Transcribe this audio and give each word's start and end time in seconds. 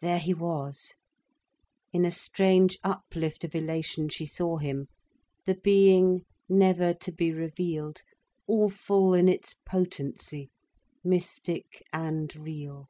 There 0.00 0.18
he 0.18 0.34
was! 0.34 0.94
In 1.92 2.04
a 2.04 2.10
strange 2.10 2.76
uplift 2.82 3.44
of 3.44 3.54
elation 3.54 4.08
she 4.08 4.26
saw 4.26 4.56
him, 4.56 4.88
the 5.44 5.54
being 5.54 6.24
never 6.48 6.92
to 6.92 7.12
be 7.12 7.32
revealed, 7.32 8.02
awful 8.48 9.14
in 9.14 9.28
its 9.28 9.54
potency, 9.64 10.50
mystic 11.04 11.84
and 11.92 12.34
real. 12.34 12.88